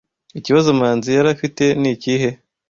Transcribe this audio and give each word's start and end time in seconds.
Ikibazo 0.39 0.67
Manzi 0.79 1.09
yari 1.17 1.29
afite 1.35 1.63
nikihe? 1.81 2.29